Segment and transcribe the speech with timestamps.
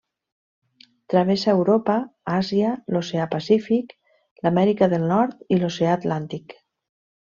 [1.13, 1.99] Travessa Europa,
[2.39, 3.97] Àsia, l'Oceà Pacífic,
[4.43, 6.63] l'Amèrica del Nord i l'oceà Atlàntic.